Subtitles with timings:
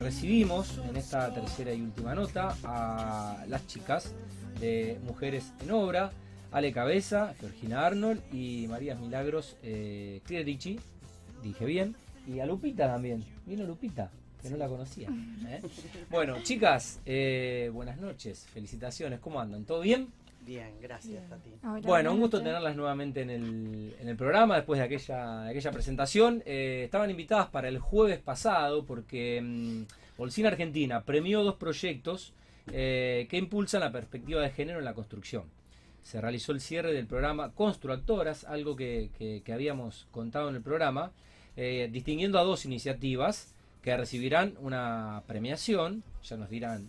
[0.00, 4.14] Recibimos en esta tercera y última nota a las chicas
[4.60, 6.12] de Mujeres en Obra,
[6.52, 10.22] Ale Cabeza, Georgina Arnold y María Milagros eh,
[11.42, 11.96] dije bien,
[12.28, 13.24] y a Lupita también.
[13.44, 15.08] Vino Lupita, que no la conocía.
[15.48, 15.62] ¿eh?
[16.10, 19.64] Bueno, chicas, eh, buenas noches, felicitaciones, ¿cómo andan?
[19.64, 20.12] ¿Todo bien?
[20.48, 21.50] Bien, gracias Tati.
[21.82, 26.42] bueno, un gusto tenerlas nuevamente en el, en el programa después de aquella, aquella presentación.
[26.46, 32.32] Eh, estaban invitadas para el jueves pasado porque um, Argentina premió dos proyectos
[32.72, 35.42] eh, que impulsan la perspectiva de género en la construcción.
[36.02, 39.10] Se realizó el cierre del programa Constructoras, algo que,
[39.44, 41.12] que, habíamos contado en el programa,
[41.58, 43.52] eh, distinguiendo a dos iniciativas
[43.82, 46.88] que recibirán una premiación, ya nos dirán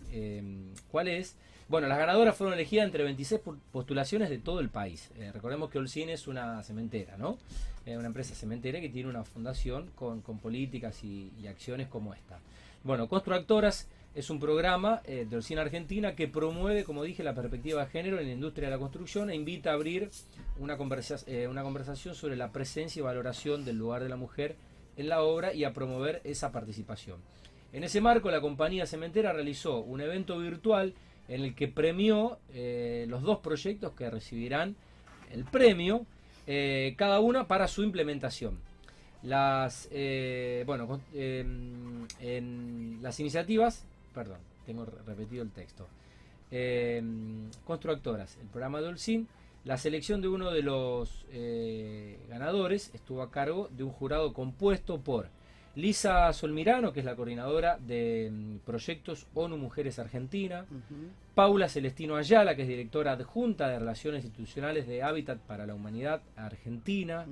[0.90, 1.36] cuál es,
[1.70, 5.08] bueno, las ganadoras fueron elegidas entre 26 postulaciones de todo el país.
[5.16, 7.38] Eh, recordemos que Olcine es una cementera, ¿no?
[7.86, 12.40] Es una empresa cementera que tiene una fundación con, políticas y, acciones como esta.
[12.82, 17.84] Bueno, Constructoras es un programa eh, de Olcine Argentina que promueve, como dije, la perspectiva
[17.84, 20.10] de género en la industria de la construcción e invita a abrir
[20.58, 20.76] una,
[21.28, 24.56] eh, una conversación sobre la presencia y valoración del lugar de la mujer
[24.96, 27.18] en la obra y a promover esa participación.
[27.72, 30.94] En ese marco, la compañía cementera realizó un evento virtual
[31.30, 34.74] en el que premió eh, los dos proyectos que recibirán
[35.32, 36.04] el premio,
[36.48, 38.58] eh, cada uno para su implementación.
[39.22, 45.86] Las, eh, bueno, em, las iniciativas, perdón, tengo repetido el texto.
[46.50, 49.28] Em, constructoras, el programa de Olsin,
[49.64, 51.26] la selección de uno de los
[52.28, 55.28] ganadores estuvo a cargo de un jurado compuesto por
[55.76, 60.66] Lisa Solmirano, que es la coordinadora de mm, proyectos ONU Mujeres Argentina.
[61.34, 66.22] Paula Celestino Ayala, que es directora adjunta de Relaciones Institucionales de Hábitat para la Humanidad
[66.36, 67.26] Argentina.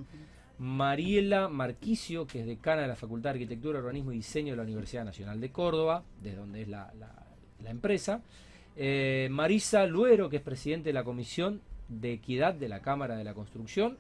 [0.59, 4.62] Mariela Marquicio, que es decana de la Facultad de Arquitectura, Urbanismo y Diseño de la
[4.64, 6.92] Universidad Nacional de Córdoba, de donde es la,
[7.64, 8.22] empresa.
[8.77, 13.25] Eh, Marisa Luero, que es presidente de la Comisión de Equidad de la Cámara de
[13.25, 13.97] la Construcción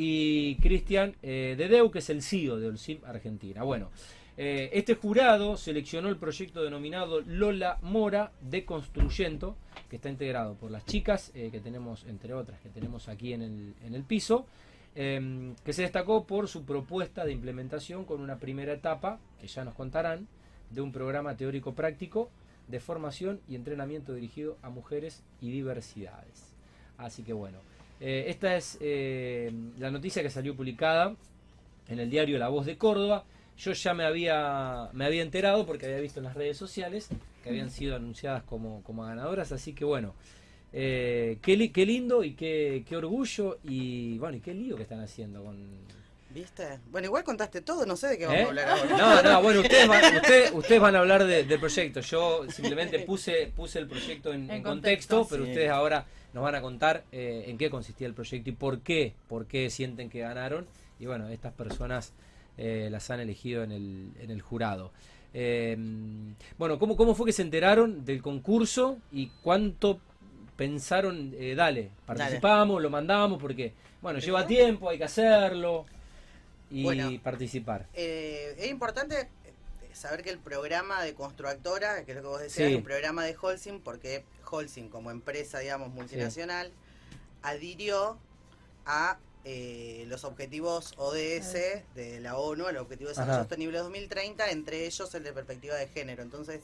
[0.00, 3.64] y Cristian eh, Dedeu, que es el CEO de Olsim Argentina.
[3.64, 3.90] Bueno,
[4.36, 9.56] eh, este jurado seleccionó el proyecto denominado Lola Mora de Construyento,
[9.90, 13.42] que está integrado por las chicas, eh, que tenemos, entre otras, que tenemos aquí en
[13.42, 14.46] el, en el piso,
[14.94, 19.64] em, que se destacó por su propuesta de implementación con una primera etapa, que ya
[19.64, 20.28] nos contarán,
[20.70, 22.30] de un programa teórico práctico
[22.68, 26.54] de formación y entrenamiento dirigido a mujeres y diversidades.
[26.98, 27.58] Así que bueno.
[28.00, 31.16] Eh, esta es eh, la noticia que salió publicada
[31.88, 33.24] en el diario La Voz de Córdoba.
[33.56, 37.08] Yo ya me había, me había enterado porque había visto en las redes sociales
[37.42, 40.14] que habían sido anunciadas como, como ganadoras, así que bueno,
[40.72, 45.00] eh, qué, qué, lindo y qué, qué, orgullo y bueno, y qué lío que están
[45.00, 45.56] haciendo con...
[46.38, 46.78] ¿Viste?
[46.92, 48.96] Bueno, igual contaste todo, no sé de qué vamos a hablar ahora.
[48.96, 50.16] No, no, bueno, ustedes van,
[50.54, 52.00] ustedes, van a hablar del proyecto.
[52.00, 57.02] Yo simplemente puse, puse el proyecto en, contexto, pero ustedes ahora nos van a contar
[57.10, 60.66] eh, en qué consistía el proyecto y por qué, por qué sienten que ganaron.
[61.00, 62.12] Y bueno, estas personas
[62.56, 64.92] eh, las han elegido en el, en el jurado.
[65.34, 70.00] Em, bueno, ¿cómo, ¿cómo fue que se enteraron del concurso y cuánto
[70.56, 75.86] pensaron, eh, dale, participamos, lo mandamos, porque, bueno, lleva tiempo, hay que hacerlo
[76.70, 77.86] y participar.
[77.94, 79.28] es importante
[79.98, 83.24] saber que el programa de Constructora, que es lo que vos decías, es un programa
[83.24, 86.70] de Holcim, porque Holcim, como empresa, digamos, multinacional,
[87.42, 88.16] adhirió
[88.86, 94.86] a eh, los objetivos ODS de la ONU, el Objetivo de Desarrollo Sostenible 2030, entre
[94.86, 96.22] ellos el de perspectiva de género.
[96.22, 96.62] Entonces,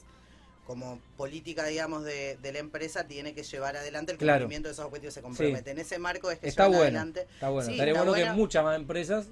[0.66, 5.14] como política, digamos, de, la empresa, tiene que llevar adelante el cumplimiento de esos objetivos
[5.14, 5.72] se compromete.
[5.72, 7.26] En ese marco es que está bueno, adelante.
[7.34, 7.70] Está bueno.
[7.70, 9.26] Estaría bueno que muchas más empresas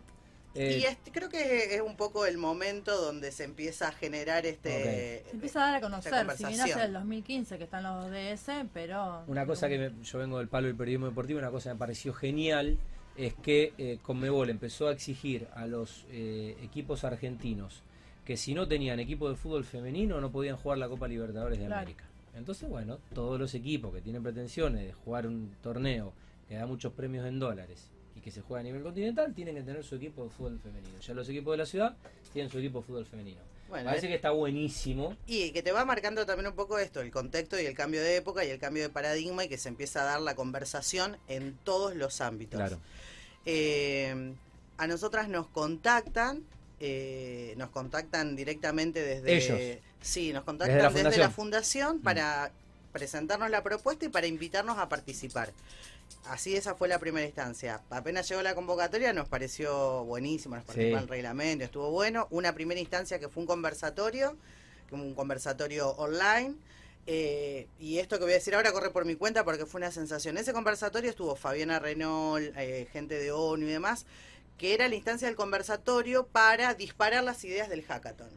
[0.54, 4.44] y eh, este, creo que es un poco el momento donde se empieza a generar
[4.44, 5.24] este.
[5.24, 8.66] Se empieza a dar a conocer, si bien hace el 2015 que están los DS,
[8.74, 9.24] pero.
[9.26, 12.12] Una cosa que yo vengo del palo del periodismo deportivo, una cosa que me pareció
[12.12, 12.78] genial
[13.16, 17.82] es que eh, Conmebol empezó a exigir a los eh, equipos argentinos
[18.24, 21.66] que si no tenían equipo de fútbol femenino no podían jugar la Copa Libertadores de
[21.66, 22.04] América.
[22.34, 26.12] Entonces, bueno, todos los equipos que tienen pretensiones de jugar un torneo
[26.48, 27.90] que da muchos premios en dólares
[28.22, 30.98] que se juega a nivel continental tienen que tener su equipo de fútbol femenino.
[31.00, 31.96] Ya los equipos de la ciudad
[32.32, 33.40] tienen su equipo de fútbol femenino.
[33.68, 35.16] Bueno, Parece que está buenísimo.
[35.26, 38.16] Y que te va marcando también un poco esto, el contexto y el cambio de
[38.16, 41.56] época y el cambio de paradigma y que se empieza a dar la conversación en
[41.64, 42.58] todos los ámbitos.
[42.58, 42.78] Claro.
[43.46, 44.34] Eh,
[44.76, 46.44] a nosotras nos contactan,
[46.80, 49.36] eh, nos contactan directamente desde...
[49.36, 49.78] Ellos.
[50.02, 52.02] Sí, nos contactan desde la fundación, mm.
[52.02, 52.50] para
[52.92, 55.52] presentarnos la propuesta y para invitarnos a participar.
[56.26, 57.80] Así esa fue la primera instancia.
[57.90, 62.28] Apenas llegó la convocatoria nos pareció buenísimo, nos participó el reglamento, estuvo bueno.
[62.30, 64.36] Una primera instancia que fue un conversatorio
[65.00, 66.54] un conversatorio online.
[67.06, 69.90] Eh, y esto que voy a decir ahora corre por mi cuenta porque fue una
[69.90, 70.38] sensación.
[70.38, 74.06] ese conversatorio estuvo Fabiana Renault, eh, gente de ONU y demás,
[74.56, 78.30] que era la instancia del conversatorio para disparar las ideas del hackathon.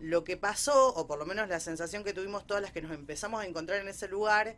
[0.00, 2.92] Lo que pasó, o por lo menos la sensación que tuvimos todas las que nos
[2.92, 4.56] empezamos a encontrar en ese lugar,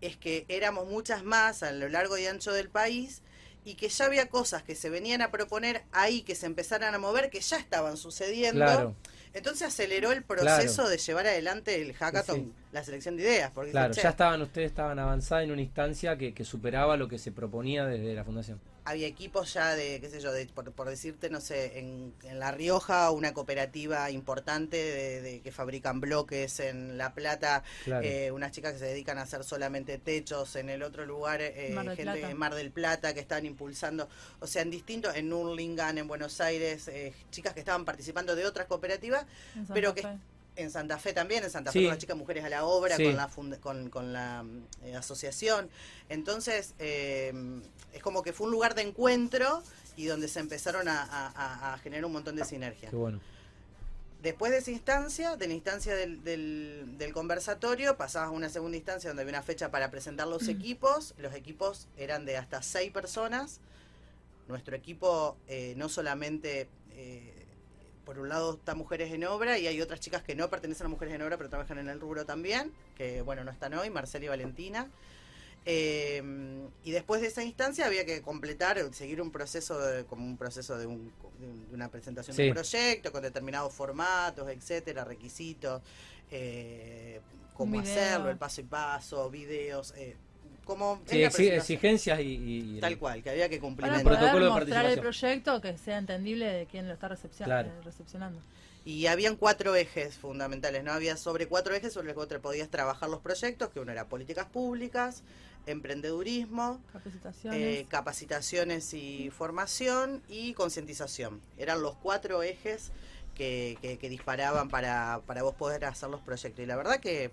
[0.00, 3.22] es que éramos muchas más a lo largo y ancho del país
[3.64, 6.98] y que ya había cosas que se venían a proponer ahí, que se empezaran a
[6.98, 8.94] mover, que ya estaban sucediendo.
[9.34, 13.50] Entonces aceleró el proceso de llevar adelante el hackathon, la selección de ideas.
[13.52, 17.18] Porque claro, ya estaban, ustedes estaban avanzados en una instancia que, que superaba lo que
[17.18, 18.60] se proponía desde la fundación.
[18.84, 23.10] Había equipos ya de, qué sé yo, de, por, decirte, no sé, en, La Rioja,
[23.10, 28.84] una cooperativa importante de, que fabrican bloques, en La Plata, eh, unas chicas que se
[28.84, 33.12] dedican a hacer solamente techos, en el otro lugar, eh, gente de Mar del Plata
[33.12, 34.08] que estaban impulsando,
[34.38, 38.46] o sea, en distintos, en Urlingan, en Buenos Aires, eh, chicas que estaban participando de
[38.46, 39.26] otras cooperativas,
[39.72, 40.06] pero que
[40.56, 43.16] en Santa Fe también, en Santa Fe con las chicas Mujeres a la Obra, con
[43.16, 43.28] la,
[43.60, 44.44] con, con la
[44.84, 45.68] eh, asociación.
[46.08, 47.32] Entonces, eh,
[47.92, 49.62] es como que fue un lugar de encuentro
[49.96, 52.90] y donde se empezaron a, generar un montón de sinergia.
[52.90, 53.20] Qué bueno.
[54.22, 59.10] Después de esa instancia, de la instancia del, del, conversatorio, pasabas a una segunda instancia
[59.10, 61.14] donde había una fecha para presentar los equipos.
[61.18, 63.60] Los equipos eran de hasta seis personas.
[64.48, 66.68] Nuestro equipo eh, no solamente
[68.06, 70.88] por un lado está Mujeres en Obra y hay otras chicas que no pertenecen a
[70.88, 74.24] Mujeres en Obra pero trabajan en el rubro también, que bueno, no están hoy, Marcela
[74.24, 74.88] y Valentina.
[75.68, 76.22] Eh,
[76.84, 79.76] y después de esa instancia había que completar, seguir un proceso
[80.08, 85.82] como un proceso de, una presentación de un proyecto con determinados formatos, etcétera, requisitos,
[86.30, 87.20] eh,
[87.54, 90.16] cómo hacerlo, el paso y paso, videos, eh,
[90.66, 95.60] como exigencias y, tal cual que había que cumplir el protocolo de mostrar el proyecto
[95.60, 98.40] que sea entendible de quién lo está recepcionando.
[98.84, 103.08] Y habían cuatro ejes fundamentales no había sobre cuatro ejes sobre los que podías trabajar
[103.08, 105.22] los proyectos que uno era políticas públicas
[105.66, 111.40] emprendedurismo capacitaciones, eh, capacitaciones y formación y concientización.
[111.58, 112.92] Eran los cuatro ejes
[113.34, 116.62] que, que, disparaban para, para vos poder hacer los proyectos.
[116.62, 117.30] Y la verdad que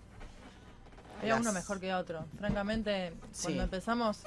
[1.24, 2.26] había uno mejor que otro.
[2.38, 4.20] Francamente, cuando empezamos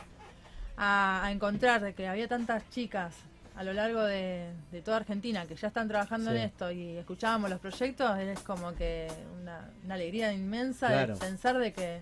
[0.76, 3.14] a, encontrar de que había tantas chicas
[3.56, 4.52] a lo largo de,
[4.84, 9.08] toda Argentina que ya están trabajando en esto y escuchábamos los proyectos, es como que
[9.40, 12.00] una, alegría inmensa de pensar de que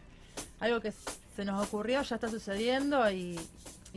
[0.61, 0.93] algo que
[1.37, 3.39] se nos ocurrió ya está sucediendo y,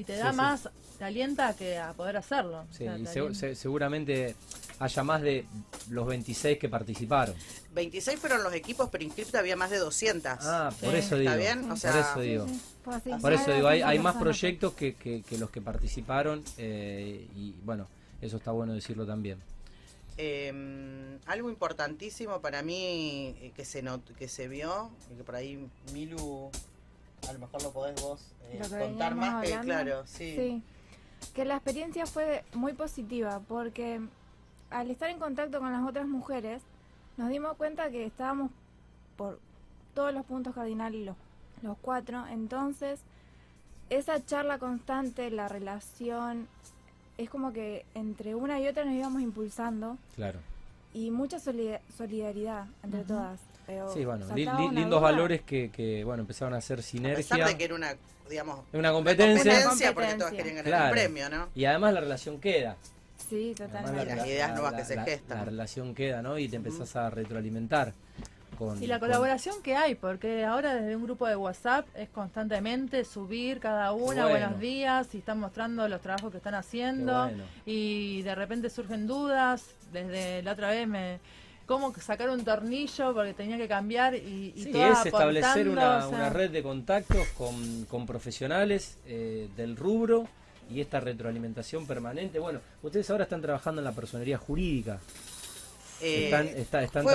[0.03, 2.65] te da más, te alienta que a poder hacerlo.
[2.71, 4.35] Sí, y seguramente
[4.79, 5.45] haya más de
[5.89, 7.35] los 26 que participaron.
[7.73, 10.33] 26 fueron los equipos, pero inscriptos había más de 200.
[10.41, 11.31] Ah, por eso digo.
[11.31, 11.67] ¿Está bien?
[11.67, 13.19] por eso digo.
[13.21, 17.87] por eso digo, hay, más proyectos que, que, los que participaron eh, y bueno,
[18.21, 19.39] eso está bueno decirlo también.
[20.19, 23.83] Em, algo importantísimo para mí eh, que se
[24.17, 26.49] que se vio, y que por ahí Milu,
[27.27, 28.21] a lo mejor lo podés vos
[28.51, 30.35] eh, contar más, que claro, sí.
[30.35, 30.63] sí.
[31.33, 34.01] Que la experiencia fue muy positiva porque
[34.69, 36.61] al estar en contacto con las otras mujeres,
[37.17, 38.51] nos dimos cuenta que estábamos
[39.15, 39.39] por
[39.93, 41.15] todos los puntos cardinales, los,
[41.63, 42.25] los cuatro.
[42.27, 42.99] Entonces,
[43.89, 46.47] esa charla constante, la relación,
[47.17, 49.97] es como que entre una y otra nos íbamos impulsando.
[50.15, 50.39] Claro.
[50.93, 53.39] Y mucha solidaridad entre todas.
[53.93, 57.13] sí, bueno, lindos valores que, que, bueno, empezaron a hacer sinergia.
[57.13, 57.95] A pesar de que era una,
[58.29, 59.63] digamos, una competencia.
[59.93, 61.49] porque todas querían ganar premio, ¿no?
[61.55, 62.77] Y además la relación queda.
[63.29, 64.15] Sí, totalmente.
[64.15, 65.37] las ideas nuevas que se gestan.
[65.37, 66.37] La relación queda, ¿no?
[66.37, 67.93] Y te empezás a retroalimentar.
[68.57, 73.05] Con, y la colaboración que hay, porque ahora desde un grupo de WhatsApp es constantemente
[73.05, 77.29] subir cada una, buenos días, y están mostrando los trabajos que están haciendo,
[77.65, 81.19] y de repente surgen dudas, desde la otra vez me
[81.67, 86.29] cómo sacar un tornillo porque tenía que cambiar y, y sí, es establecer una, una,
[86.29, 90.27] red de contactos con, con profesionales eh, del rubro
[90.69, 92.39] y esta retroalimentación permanente.
[92.39, 94.99] Bueno, ustedes ahora están trabajando en la personería jurídica.
[96.01, 96.65] Eh,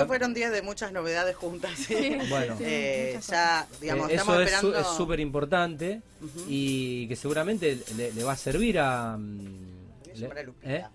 [0.07, 1.71] fueron días de muchas novedades juntas.
[2.29, 6.01] bueno, eh, ya, digamos, eh, eso es súper importante
[6.47, 9.17] y que seguramente le, va a servir a.
[9.17, 9.73] Mm,
[10.45, 10.91] Lupita.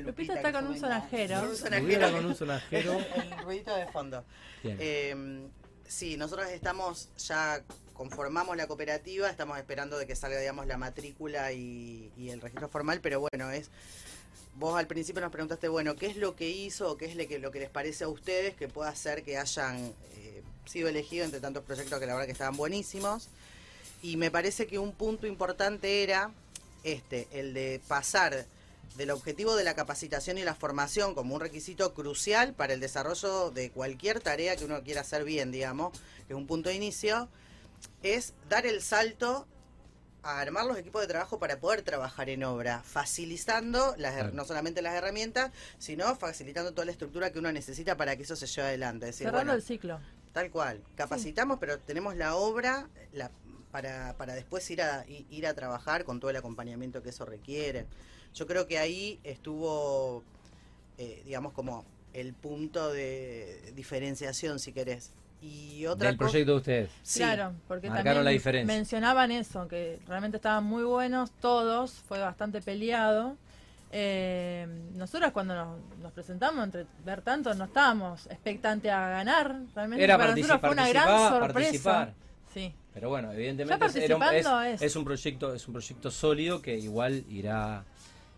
[0.00, 0.34] Lupita.
[0.34, 1.40] está con un sonajero.
[1.40, 2.12] Con un sonajero.
[2.12, 2.98] con un sonajero.
[3.14, 4.24] El ruidito de fondo.
[5.86, 7.62] sí, nosotros estamos ya
[7.98, 13.00] conformamos la cooperativa, estamos esperando de que salga, digamos, la matrícula y, el registro formal,
[13.02, 13.70] pero bueno, es...
[14.58, 17.52] Vos al principio nos preguntaste, bueno, ¿qué es lo que hizo o qué es lo
[17.52, 21.62] que, les parece a ustedes que pueda hacer que hayan eh, sido elegidos entre tantos
[21.62, 23.28] proyectos que la verdad que estaban buenísimos?
[24.02, 26.32] Y me parece que un punto importante era
[26.82, 28.46] este, el de pasar
[28.96, 33.52] del objetivo de la capacitación y la formación como un requisito crucial para el desarrollo
[33.52, 35.92] de cualquier tarea que uno quiera hacer bien, digamos,
[36.26, 37.28] que es un punto de inicio,
[38.02, 39.46] es dar el salto
[40.28, 44.82] a armar los equipos de trabajo para poder trabajar en obra, facilitando las, no solamente
[44.82, 48.68] las herramientas, sino facilitando toda la estructura que uno necesita para que eso se lleve
[48.68, 49.12] adelante.
[49.12, 50.00] Cerrando el ciclo.
[50.32, 50.82] Tal cual.
[50.96, 53.30] Capacitamos, pero tenemos la obra la,
[53.70, 57.86] para, para después ir a, ir a trabajar con todo el acompañamiento que eso requiere.
[58.34, 60.22] Yo creo que ahí estuvo,
[60.98, 65.10] eh, digamos, como el punto de diferenciación, si querés.
[65.40, 66.90] Y otra Del proyecto de ustedes.
[67.14, 68.74] Claro, porque también la diferencia.
[68.74, 73.36] mencionaban eso, que realmente estaban muy buenos todos, fue bastante peleado.
[73.90, 75.54] Eh, nosotros cuando
[76.02, 80.70] nos, presentamos entre ver tanto no estábamos expectantes a ganar, realmente Era para nosotros fue
[80.70, 82.12] una gran sorpresa.
[82.52, 82.74] Sí.
[82.92, 87.84] Pero bueno, evidentemente es, es, un proyecto es un proyecto sólido que igual irá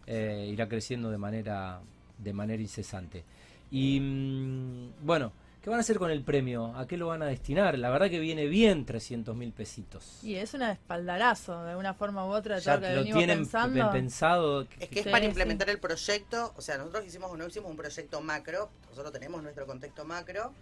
[0.07, 1.80] eh, irá creciendo de manera
[2.19, 3.25] de manera incesante.
[3.71, 6.75] Y mm, bueno, ¿Qué van a hacer con el premio?
[6.75, 7.79] ¿A qué lo van a destinar?
[7.79, 10.19] La verdad que viene bien 300 mil pesitos.
[10.23, 13.40] Y es un espaldarazo, de una forma u otra, de todo lo que lo tienen
[13.40, 13.90] pensando.
[13.90, 14.67] pensado.
[14.79, 18.23] Es que es para implementar el proyecto, o sea, nosotros hicimos, no hicimos un proyecto
[18.23, 20.55] macro, nosotros tenemos nuestro contexto macro,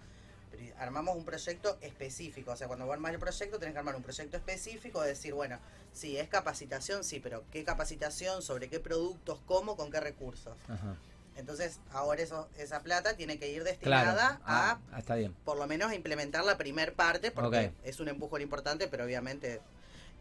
[0.50, 2.50] pero armamos un proyecto específico.
[2.50, 5.60] O sea, cuando armas el proyecto, tenés que armar un proyecto específico, decir, bueno,
[5.92, 8.42] sí, es capacitación, sí, pero ¿qué capacitación?
[8.42, 9.38] ¿Sobre qué productos?
[9.46, 9.76] ¿Cómo?
[9.76, 10.56] ¿Con qué recursos?
[10.66, 10.96] Ajá.
[11.38, 15.34] Entonces, ahora eso, esa plata tiene que ir destinada a, ah, está bien.
[15.44, 19.60] por lo menos, implementar la primer parte, porque es un empujón importante, pero obviamente,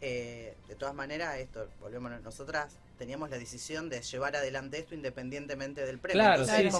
[0.00, 5.84] eh, de todas maneras, esto, volvemos, nosotras teníamos la decisión de llevar adelante esto independientemente
[5.84, 6.22] del premio.
[6.22, 6.70] Claro, sí,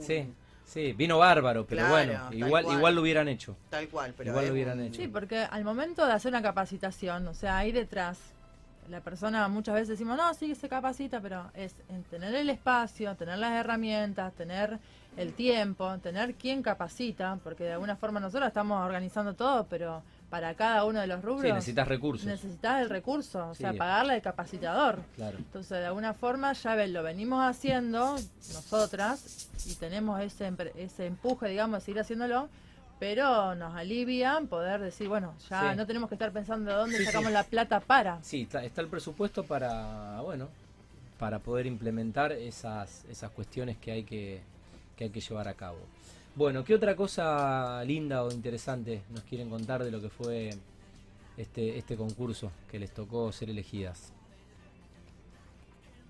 [0.00, 0.92] sí, sí.
[0.94, 3.56] vino bárbaro, pero bueno, igual, igual lo hubieran hecho.
[3.70, 5.00] Tal cual, pero igual lo hubieran hecho.
[5.00, 8.18] Sí, porque al momento de hacer una capacitación, o sea, ahí detrás
[8.90, 13.14] la persona muchas veces decimos, no, sí, se capacita, pero es en tener el espacio,
[13.16, 14.78] tener las herramientas, tener
[15.16, 20.54] el tiempo, tener quien capacita, porque de alguna forma nosotros estamos organizando todo, pero para
[20.54, 21.42] cada uno de los rubros.
[21.42, 22.26] Sí, necesitas recursos.
[22.26, 25.00] Necesitas el recurso, o sea, pagarle al capacitador.
[25.16, 25.38] Claro.
[25.38, 28.16] Entonces, de alguna forma, ya ves, lo venimos haciendo
[28.52, 32.48] nosotras y tenemos ese, ese empuje, digamos, de seguir haciéndolo
[32.98, 37.30] pero nos alivian poder decir, bueno, ya no tenemos que estar pensando de dónde sacamos
[37.30, 38.22] la plata para.
[38.22, 40.48] Sí, está, el presupuesto para, bueno,
[41.18, 44.40] para poder implementar esas, esas cuestiones que hay que,
[44.96, 45.78] que hay que llevar a cabo.
[46.34, 50.50] Bueno, ¿qué otra cosa linda o interesante nos quieren contar de lo que fue
[51.36, 54.12] este, este concurso que les tocó ser elegidas?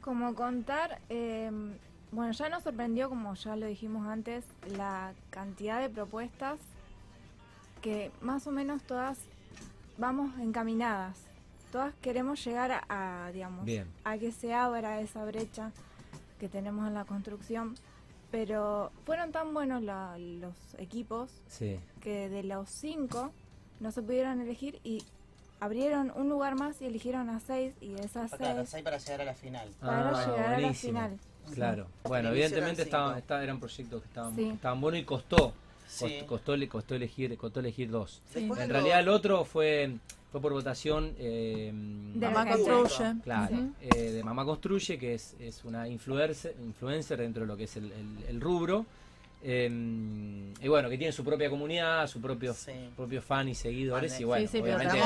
[0.00, 1.50] Como contar, eh,
[2.12, 4.44] bueno, ya nos sorprendió, como ya lo dijimos antes,
[4.76, 6.58] la cantidad de propuestas
[7.80, 9.18] que más o menos todas
[9.96, 11.16] vamos encaminadas.
[11.72, 13.68] Todas queremos llegar a, digamos,
[14.04, 15.72] a que se abra esa brecha
[16.38, 17.74] que tenemos en la construcción.
[18.30, 21.30] Pero fueron tan buenos los equipos
[22.00, 23.32] que de los cinco
[23.80, 25.02] no se pudieron elegir y
[25.60, 29.24] abrieron un lugar más y eligieron a seis y de esas seis, para llegar a
[29.24, 29.68] la final.
[29.80, 31.18] Para ah, llegar a la final.
[31.54, 31.86] Claro.
[32.04, 35.54] Bueno, evidentemente estaban, eran proyectos que estaban, estaban buenos y costó
[36.26, 38.22] Costó, costó, elegir, costó elegir dos.
[38.34, 39.98] en realidad el otro fue
[40.30, 43.14] fue por votación eh, de Mamá Construye.
[43.24, 47.64] Claro, eh, de Mamá Construye, que es, es una influencer, influencer dentro de lo que
[47.64, 48.84] es el, rubro.
[49.42, 49.70] Eh,
[50.60, 52.54] y bueno, que tiene su propia comunidad, su propio,
[52.96, 54.20] propio fan y seguidores.
[54.20, 55.00] y bueno, obviamente.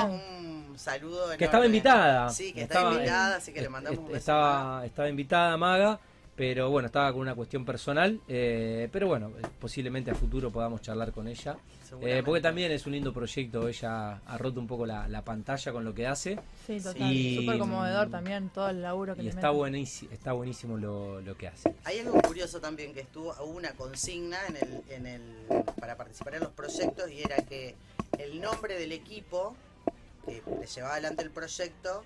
[0.72, 2.30] Un saludo Que estaba invitada.
[2.30, 6.00] Sí, que estaba, invitada, así que le mandamos un Estaba, estaba invitada Maga.
[6.34, 8.20] Pero bueno, estaba con una cuestión personal.
[8.26, 11.56] Eh, pero bueno, posiblemente a futuro podamos charlar con ella.
[12.00, 13.68] Eh, porque también es un lindo proyecto.
[13.68, 16.38] Ella ha roto un poco la, pantalla con lo que hace.
[16.66, 17.12] Sí, total.
[17.12, 21.36] Y, Súper conmovedor también todo el laburo que y está buenísimo, está buenísimo lo, lo,
[21.36, 21.74] que hace.
[21.84, 26.36] Hay algo curioso también que estuvo hubo una consigna en el, en el, para participar
[26.36, 27.74] en los proyectos y era que
[28.18, 29.54] el nombre del equipo
[30.24, 32.04] que le llevaba adelante el proyecto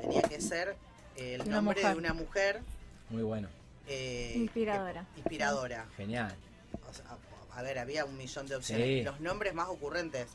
[0.00, 0.76] tenía que ser
[1.16, 2.60] el nombre de una mujer
[3.10, 3.48] muy bueno.
[3.86, 5.06] Eh, inspiradora.
[5.16, 5.86] inspiradora.
[5.96, 6.34] Genial.
[7.52, 9.04] a ver, había un millón de opciones.
[9.04, 10.28] Los nombres más ocurrentes.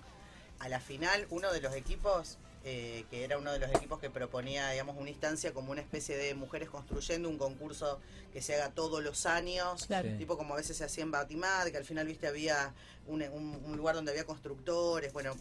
[0.59, 4.09] A la final, uno de los equipos, eh, que era uno de los equipos que
[4.09, 8.01] proponía, digamos, una instancia como una especie de mujeres construyendo un concurso
[8.33, 11.77] que se haga todos los años, tipo como a veces se hacía en Batimad, que
[11.77, 12.73] al final, viste, había
[13.07, 13.21] un,
[13.77, 15.33] lugar donde había constructores, bueno,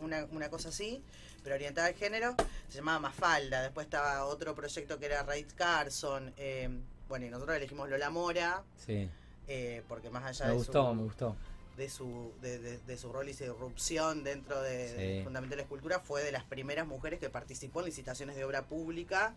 [0.00, 1.02] una, una cosa así
[1.42, 2.34] pero orientada al género,
[2.68, 3.62] se llamaba Mafalda.
[3.62, 6.32] Después estaba otro proyecto que era Raid Carson.
[6.36, 6.68] Eh,
[7.08, 8.62] bueno, y nosotros elegimos Lola Mora.
[8.76, 9.08] Sí.
[9.48, 11.36] Eh, porque más allá me de gustó, me gustó.
[11.80, 16.44] De su, de, su rol y su irrupción dentro de, Fundamental Escultura fue de las
[16.44, 19.32] primeras mujeres que participó en licitaciones de obra pública.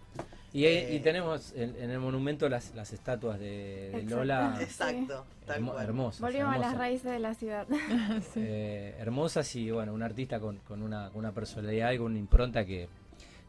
[0.52, 4.58] Y, eh, tenemos en, el monumento las, las estatuas de, Lola.
[4.62, 6.20] Exacto, hermosas.
[6.20, 7.66] Volvimos a las raíces de la ciudad.
[8.36, 12.90] Eh, hermosas y bueno, un artista con, una, una, personalidad y con una impronta que,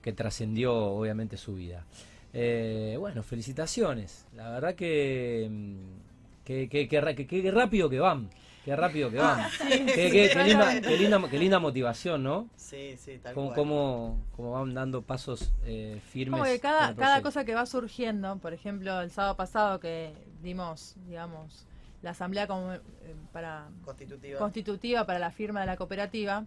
[0.00, 1.84] que trascendió obviamente su vida.
[2.32, 4.26] Eh, bueno, felicitaciones.
[4.34, 8.30] La verdad que, mm, que, que rápido que van.
[8.64, 9.46] Qué rápido que van.
[9.58, 12.48] qué, linda, qué, linda, motivación, ¿no?
[12.56, 13.54] Sí, sí, tal cual.
[13.54, 16.40] Cómo, van dando pasos eh, firmes.
[16.40, 20.94] Como que cada, cada cosa que va surgiendo, por ejemplo, el sábado pasado que dimos,
[21.06, 21.66] digamos,
[22.00, 22.80] la asamblea como, eh,
[23.32, 24.38] para constitutiva.
[24.38, 26.44] constitutiva para la firma de la cooperativa,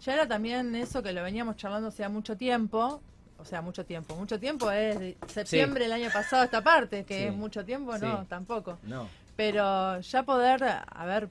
[0.00, 3.02] ya era también eso que lo veníamos charlando hace mucho tiempo,
[3.38, 4.14] o sea, mucho tiempo.
[4.16, 8.78] Mucho tiempo es septiembre del año pasado esta parte, que es mucho tiempo, no, tampoco.
[8.82, 9.08] No.
[9.36, 11.28] Pero ya poder haber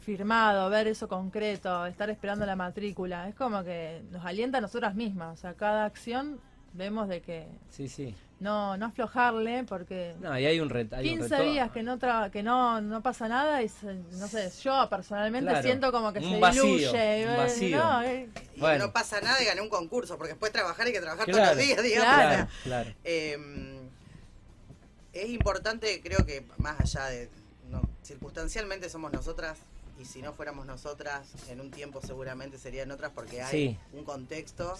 [0.00, 4.94] firmado, ver eso concreto, estar esperando la matrícula, es como que nos alienta a nosotras
[4.94, 5.38] mismas.
[5.38, 6.40] O sea, cada acción
[6.72, 8.14] vemos de que sí, sí.
[8.38, 11.98] no no aflojarle porque no, y hay un 15 días que no
[12.30, 13.68] que no no pasa nada y
[14.12, 17.82] no sé, yo personalmente siento como que se diluye, un vacío.
[18.56, 21.26] No, y no pasa nada y gané un concurso, porque después trabajar hay que trabajar
[21.26, 22.48] todos los días, digamos.
[22.62, 23.80] Claro, em,
[25.12, 27.28] es importante, creo que más allá de
[27.68, 29.58] no, circunstancialmente somos nosotras
[30.00, 34.74] y si no fuéramos nosotras, en un tiempo seguramente serían otras porque hay un contexto,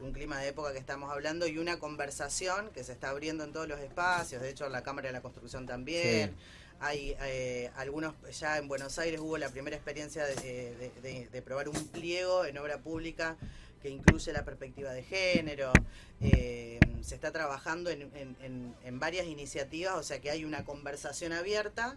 [0.00, 3.52] un clima de época que estamos hablando y una conversación que se está abriendo en
[3.52, 6.36] todos los espacios, de hecho en la Cámara de la Construcción también.
[6.78, 12.44] Hay eh, algunos, ya en Buenos Aires hubo la primera experiencia de, probar un pliego
[12.44, 13.36] en obra pública
[13.82, 15.72] que incluye la perspectiva de género.
[16.20, 21.96] Eh, se está trabajando en varias iniciativas, o sea que hay una conversación abierta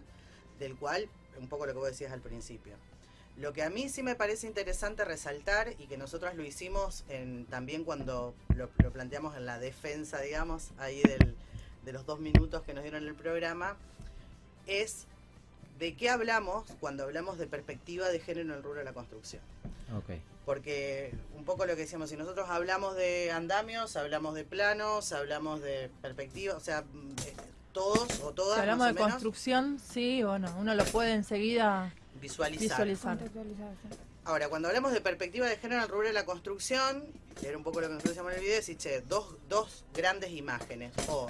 [0.58, 2.74] del cual un poco lo que vos decías al principio.
[3.36, 7.44] Lo que a mí sí me parece interesante resaltar y que nosotros lo hicimos en,
[7.46, 12.82] también cuando lo, planteamos en la defensa, digamos, ahí de los dos minutos que nos
[12.82, 13.76] dieron el programa,
[14.66, 15.06] es
[15.78, 19.42] de qué hablamos cuando hablamos de perspectiva de género en el rubro de la construcción.
[20.02, 20.22] Okay.
[20.44, 25.60] Porque un poco lo que decíamos, si nosotros hablamos de andamios, hablamos de planos, hablamos
[25.60, 26.84] de perspectiva, o sea,
[27.76, 28.54] todos o todas.
[28.54, 32.88] Si hablamos de construcción, sí, bueno, uno lo puede enseguida visualizar.
[34.24, 37.04] Ahora, cuando hablamos de perspectiva de género en el rubro de la construcción,
[37.38, 39.84] que era un poco lo que nosotros decíamos en el video, es che, dos, dos
[39.92, 40.94] grandes imágenes.
[41.08, 41.28] O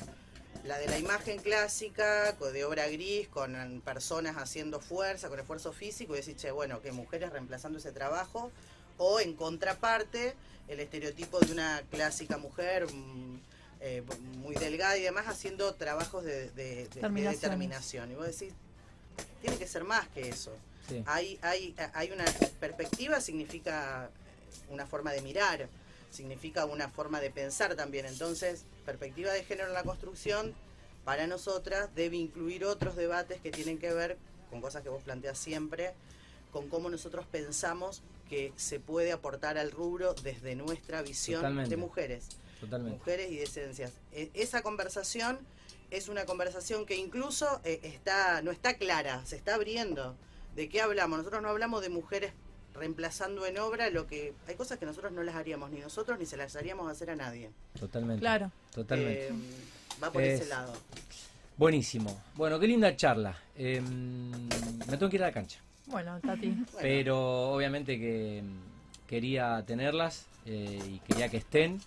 [0.62, 6.14] la de la imagen clásica, de obra gris, con personas haciendo fuerza, con esfuerzo físico,
[6.14, 8.52] y decir, che, bueno, que mujeres reemplazando ese trabajo.
[8.98, 10.37] O en contraparte,
[10.68, 12.87] el estereotipo de una clásica mujer.
[13.80, 14.02] Eh,
[14.38, 18.10] muy delgada y demás, haciendo trabajos de, determinación.
[18.10, 18.54] Y vos decís,
[19.40, 20.52] tiene que ser más que eso.
[21.04, 22.24] Hay, hay, hay una
[22.60, 24.08] perspectiva, significa
[24.70, 25.68] una forma de mirar,
[26.10, 28.06] significa una forma de pensar también.
[28.06, 30.54] Entonces, perspectiva de género en la construcción,
[31.04, 34.16] para nosotras, debe incluir otros debates que tienen que ver
[34.50, 35.92] con cosas que vos planteas siempre,
[36.52, 42.28] con cómo nosotros pensamos que se puede aportar al rubro desde nuestra visión de mujeres.
[42.62, 43.92] Mujeres y decencias.
[44.12, 45.38] E, esa conversación
[45.90, 50.16] es una conversación que incluso eh, está no está clara, se está abriendo.
[50.55, 51.19] ¿De qué hablamos?
[51.19, 52.33] Nosotros no hablamos de mujeres
[52.75, 56.27] reemplazando en obra lo que hay cosas que nosotros no las haríamos ni nosotros ni
[56.27, 57.51] se las haríamos hacer a nadie.
[57.79, 58.21] Totalmente.
[58.21, 58.51] Claro.
[58.75, 59.29] Totalmente.
[59.29, 59.33] Eh,
[60.03, 60.73] va por ese lado.
[61.57, 62.23] Buenísimo.
[62.35, 63.38] Bueno, qué linda charla.
[63.55, 65.61] Em, me tengo que ir a la cancha.
[65.87, 66.55] Bueno, Tati.
[66.81, 68.42] Pero obviamente que
[69.07, 71.81] quería tenerlas eh, y quería que estén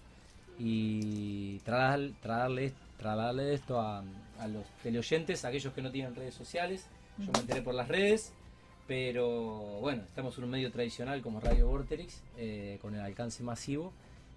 [0.60, 4.04] y trasladarle, trasladarle esto a,
[4.48, 6.86] los teleoyentes, a aquellos que no tienen redes sociales.
[7.18, 8.32] Yo me enteré por las redes,
[8.88, 13.92] pero bueno, estamos en un medio tradicional como Radio Vorterix, eh, con el alcance masivo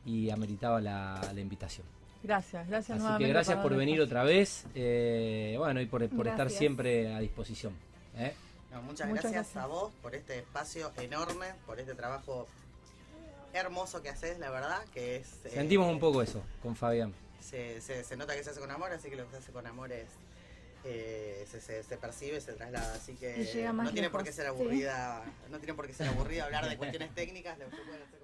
[0.05, 1.87] y ameritaba la, invitación.
[2.23, 7.13] Gracias, gracias Así que gracias por venir otra vez, eh, bueno, y por, estar siempre
[7.13, 7.75] a disposición.
[8.17, 8.33] ¿eh?
[8.81, 12.47] muchas, gracias a vos por este espacio enorme, por este trabajo
[13.53, 15.27] hermoso que haces, la verdad, que es...
[15.51, 17.13] Sentimos un poco eso con Fabián.
[17.41, 19.67] Se, se, nota que se hace con amor, así que lo que se hace con
[19.67, 20.09] amor es...
[20.85, 25.59] Eh, se, se, percibe, se traslada, así que no tiene por qué ser aburrida, no
[25.59, 28.22] tiene por qué ser aburrida hablar de cuestiones técnicas, lo que pueden hacer